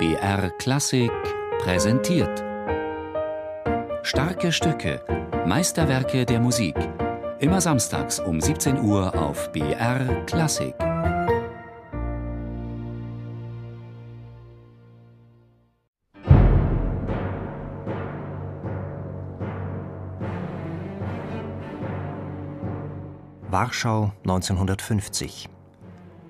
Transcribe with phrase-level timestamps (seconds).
[0.00, 1.12] BR Klassik
[1.58, 2.42] präsentiert.
[4.02, 5.04] Starke Stücke,
[5.44, 6.74] Meisterwerke der Musik.
[7.38, 10.74] Immer samstags um 17 Uhr auf BR Klassik.
[23.50, 25.50] Warschau 1950.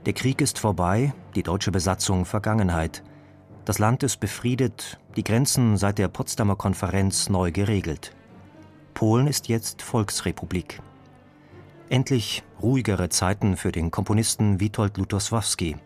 [0.06, 3.04] Der Krieg ist vorbei, die deutsche Besatzung Vergangenheit.
[3.70, 8.16] Das Land ist befriedet, die Grenzen seit der Potsdamer Konferenz neu geregelt.
[8.94, 10.82] Polen ist jetzt Volksrepublik.
[11.88, 15.76] Endlich ruhigere Zeiten für den Komponisten Witold Lutosławski.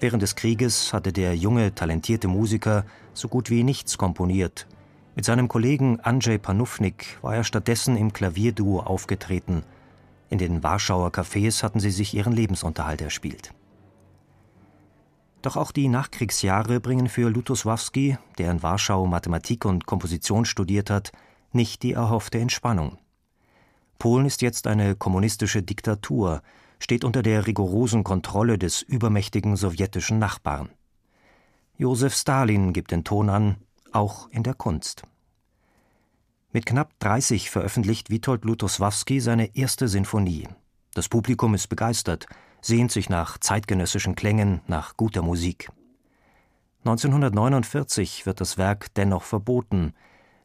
[0.00, 4.66] Während des Krieges hatte der junge, talentierte Musiker so gut wie nichts komponiert.
[5.14, 9.62] Mit seinem Kollegen Andrzej Panufnik war er stattdessen im Klavierduo aufgetreten–
[10.32, 13.52] in den Warschauer Cafés hatten sie sich ihren Lebensunterhalt erspielt.
[15.42, 21.10] Doch auch die Nachkriegsjahre bringen für Lutosławski, der in Warschau Mathematik und Komposition studiert hat,
[21.50, 22.98] nicht die erhoffte Entspannung.
[23.98, 26.42] Polen ist jetzt eine kommunistische Diktatur,
[26.78, 30.70] steht unter der rigorosen Kontrolle des übermächtigen sowjetischen Nachbarn.
[31.76, 33.56] Josef Stalin gibt den Ton an,
[33.90, 35.02] auch in der Kunst.
[36.52, 40.48] Mit knapp 30 veröffentlicht Witold Lutosławski seine erste Sinfonie.
[40.94, 42.26] Das Publikum ist begeistert,
[42.62, 45.70] sehnt sich nach zeitgenössischen Klängen, nach guter Musik.
[46.84, 49.94] 1949 wird das Werk dennoch verboten.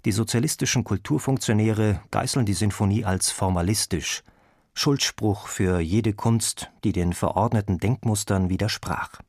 [0.03, 4.23] Die sozialistischen Kulturfunktionäre geißeln die Sinfonie als formalistisch,
[4.73, 9.21] Schuldspruch für jede Kunst, die den verordneten Denkmustern widersprach.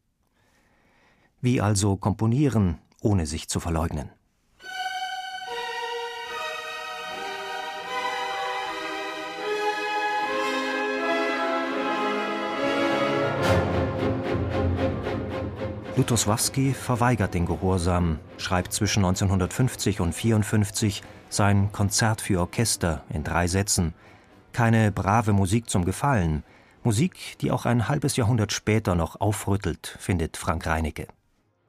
[1.41, 4.11] Wie also komponieren, ohne sich zu verleugnen?
[15.99, 23.49] Lutosławski verweigert den Gehorsam, schreibt zwischen 1950 und 1954 sein Konzert für Orchester in drei
[23.49, 23.95] Sätzen.
[24.53, 26.45] Keine brave Musik zum Gefallen,
[26.85, 31.09] Musik, die auch ein halbes Jahrhundert später noch aufrüttelt, findet Frank Reinecke.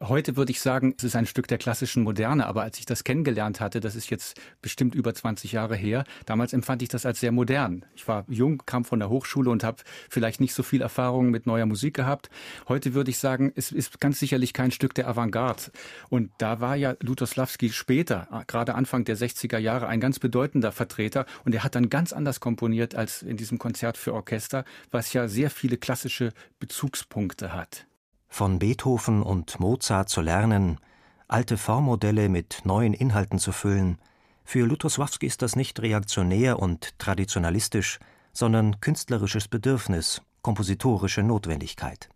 [0.02, 3.04] Heute würde ich sagen, es ist ein Stück der klassischen Moderne, aber als ich das
[3.04, 7.20] kennengelernt hatte, das ist jetzt bestimmt über 20 Jahre her, damals empfand ich das als
[7.20, 7.84] sehr modern.
[7.96, 11.46] Ich war jung, kam von der Hochschule und habe vielleicht nicht so viel Erfahrung mit
[11.46, 12.30] neuer Musik gehabt.
[12.70, 15.64] Heute würde ich sagen, es ist ganz sicherlich kein Stück der Avantgarde.
[16.08, 21.26] Und da war ja Lutosławski später, gerade Anfang der 60er Jahre, ein ganz bedeutender Vertreter
[21.44, 25.28] und er hat dann ganz anders komponiert als in diesem Konzert für Orchester, was ja
[25.28, 27.89] sehr viele klassische Bezugspunkte hat.
[28.30, 30.80] Von Beethoven und Mozart zu lernen,
[31.28, 33.98] alte Formmodelle mit neuen Inhalten zu füllen,
[34.46, 38.00] für Lutosławski ist das nicht reaktionär und traditionalistisch,
[38.32, 42.10] sondern künstlerisches Bedürfnis, kompositorische Notwendigkeit.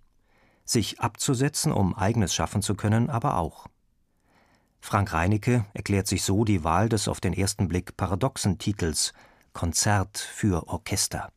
[0.65, 3.67] Sich abzusetzen, um eigenes schaffen zu können, aber auch.
[4.79, 9.13] Frank Reinecke erklärt sich so die Wahl des auf den ersten Blick paradoxen Titels
[9.53, 11.29] Konzert für Orchester.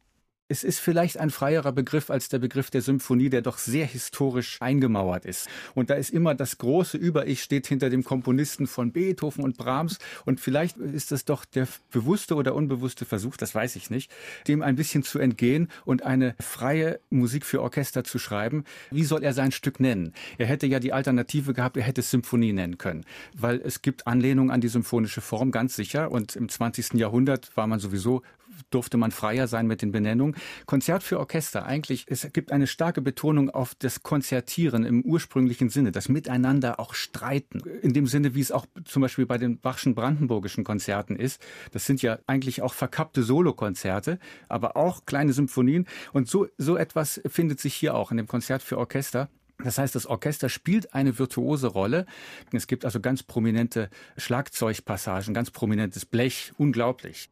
[0.48, 4.58] Es ist vielleicht ein freierer Begriff als der Begriff der Symphonie, der doch sehr historisch
[4.60, 5.48] eingemauert ist.
[5.74, 9.98] Und da ist immer das große Über-Ich steht hinter dem Komponisten von Beethoven und Brahms.
[10.24, 14.08] Und vielleicht ist es doch der bewusste oder unbewusste Versuch, das weiß ich nicht,
[14.46, 18.62] dem ein bisschen zu entgehen und eine freie Musik für Orchester zu schreiben.
[18.92, 20.12] Wie soll er sein Stück nennen?
[20.38, 23.04] Er hätte ja die Alternative gehabt, er hätte es Symphonie nennen können.
[23.34, 26.12] Weil es gibt Anlehnungen an die symphonische Form, ganz sicher.
[26.12, 26.94] Und im 20.
[26.94, 28.22] Jahrhundert war man sowieso
[28.70, 30.36] durfte man freier sein mit den Benennungen.
[30.66, 35.92] Konzert für Orchester, eigentlich, es gibt eine starke Betonung auf das Konzertieren im ursprünglichen Sinne,
[35.92, 37.60] das Miteinander auch streiten.
[37.82, 41.40] In dem Sinne, wie es auch zum Beispiel bei den Bachschen Brandenburgischen Konzerten ist.
[41.72, 44.18] Das sind ja eigentlich auch verkappte Solokonzerte,
[44.48, 45.86] aber auch kleine Symphonien.
[46.12, 49.28] Und so, so etwas findet sich hier auch in dem Konzert für Orchester.
[49.62, 52.06] Das heißt, das Orchester spielt eine virtuose Rolle.
[52.52, 57.30] Es gibt also ganz prominente Schlagzeugpassagen, ganz prominentes Blech, unglaublich.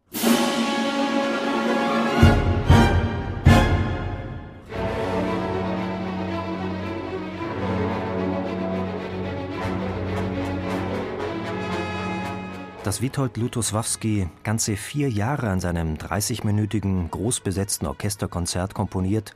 [12.85, 19.33] Dass Witold Lutosławski ganze vier Jahre an seinem 30-minütigen, großbesetzten Orchesterkonzert komponiert,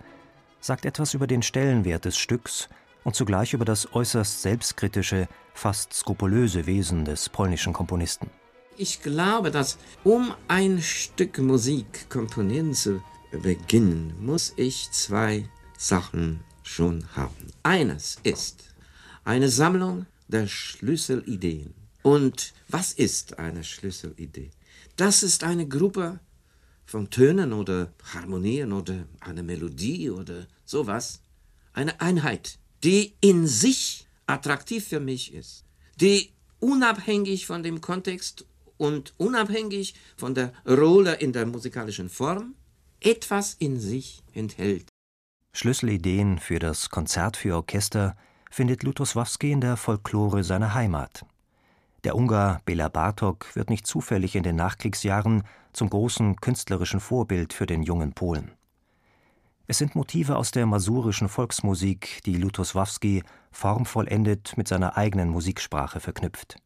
[0.60, 2.68] sagt etwas über den Stellenwert des Stücks
[3.04, 8.28] und zugleich über das äußerst selbstkritische, fast skrupulöse Wesen des polnischen Komponisten.
[8.76, 13.02] Ich glaube, dass um ein Stück Musik komponieren zu
[13.32, 15.48] beginnen, muss ich zwei
[15.78, 17.46] Sachen schon haben.
[17.62, 18.74] Eines ist
[19.24, 21.72] eine Sammlung der Schlüsselideen
[22.08, 24.50] und was ist eine Schlüsselidee?
[24.96, 26.20] Das ist eine Gruppe
[26.86, 31.20] von Tönen oder Harmonien oder eine Melodie oder sowas.
[31.74, 35.66] Eine Einheit, die in sich attraktiv für mich ist,
[35.96, 38.46] die unabhängig von dem Kontext
[38.78, 42.54] und unabhängig von der Rolle in der musikalischen Form
[43.00, 44.88] etwas in sich enthält.
[45.52, 48.16] Schlüsselideen für das Konzert für Orchester
[48.50, 51.26] findet Lutosławski in der Folklore seiner Heimat.
[52.04, 55.42] Der Ungar Bela Bartok wird nicht zufällig in den Nachkriegsjahren
[55.72, 58.52] zum großen künstlerischen Vorbild für den jungen Polen.
[59.66, 66.56] Es sind Motive aus der masurischen Volksmusik, die Lutosławski formvollendet mit seiner eigenen Musiksprache verknüpft.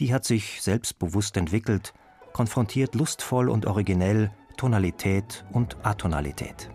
[0.00, 1.94] Die hat sich selbstbewusst entwickelt,
[2.32, 6.70] konfrontiert lustvoll und originell Tonalität und Atonalität.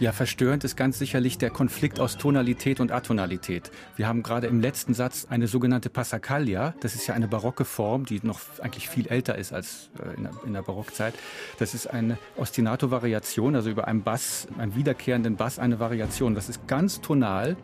[0.00, 3.72] Ja, verstörend ist ganz sicherlich der Konflikt aus Tonalität und Atonalität.
[3.96, 6.72] Wir haben gerade im letzten Satz eine sogenannte Passacaglia.
[6.78, 10.52] Das ist ja eine barocke Form, die noch eigentlich viel älter ist als äh, in
[10.52, 11.14] der, Barockzeit.
[11.58, 16.36] Das ist eine Ostinato-Variation, also über einen Bass, einen wiederkehrenden Bass eine Variation.
[16.36, 17.56] Das ist ganz tonal.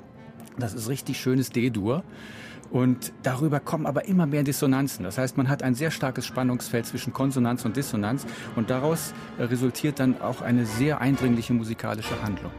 [0.58, 2.02] Das ist richtig schönes D-Dur.
[2.70, 5.05] Und darüber kommen aber immer mehr Dissonanzen.
[5.05, 8.26] Das heißt, man hat ein sehr starkes Spannungsfeld zwischen Konsonanz und Dissonanz
[8.56, 12.52] und daraus äh, resultiert dann auch eine sehr eindringliche musikalische Handlung.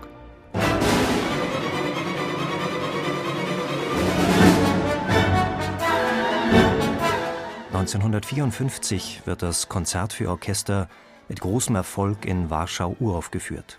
[7.73, 10.87] (1954) wird das Konzert für Orchester
[11.27, 13.77] mit großem Erfolg in Warschau uraufgeführt.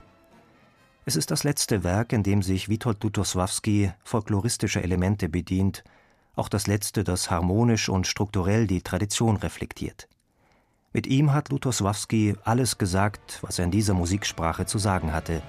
[1.06, 5.84] Es ist das letzte Werk, in dem sich Witold Lutosławski folkloristischer Elemente bedient
[6.36, 10.08] auch das letzte, das harmonisch und strukturell die Tradition reflektiert.
[10.92, 15.42] Mit ihm hat Lutosławski alles gesagt, was er in dieser Musiksprache zu sagen hatte.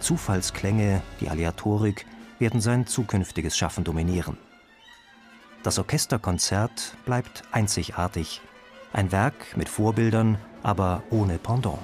[0.00, 2.06] Zufallsklänge, die Aleatorik
[2.38, 4.38] werden sein zukünftiges Schaffen dominieren.
[5.62, 8.40] Das Orchesterkonzert bleibt einzigartig,
[8.92, 11.78] ein Werk mit Vorbildern, aber ohne Pendant.